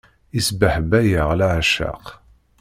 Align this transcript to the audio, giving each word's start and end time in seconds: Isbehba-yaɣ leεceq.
Isbehba-yaɣ 0.39 1.29
leεceq. 1.39 2.05